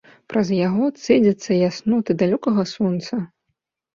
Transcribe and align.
Праз 0.31 0.47
яго 0.67 0.85
цэдзяцца 1.01 1.57
ясноты 1.69 2.11
далёкага 2.21 2.61
сонца. 2.73 3.21